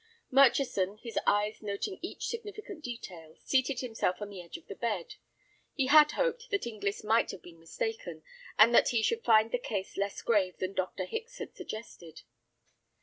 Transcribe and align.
Murchison, 0.31 0.97
his 0.97 1.19
eyes 1.27 1.61
noting 1.61 1.99
each 2.01 2.25
significant 2.25 2.83
detail, 2.83 3.35
seated 3.43 3.81
himself 3.81 4.19
on 4.19 4.29
the 4.31 4.41
edge 4.41 4.57
of 4.57 4.65
the 4.65 4.73
bed. 4.73 5.13
He 5.75 5.85
had 5.85 6.13
hoped 6.13 6.49
that 6.49 6.65
Inglis 6.65 7.03
might 7.03 7.29
have 7.29 7.43
been 7.43 7.59
mistaken, 7.59 8.23
and 8.57 8.73
that 8.73 8.89
he 8.89 9.03
should 9.03 9.23
find 9.23 9.51
the 9.51 9.59
case 9.59 9.97
less 9.97 10.23
grave 10.23 10.57
than 10.57 10.73
Dr. 10.73 11.05
Hicks 11.05 11.37
had 11.37 11.55
suggested. 11.55 12.23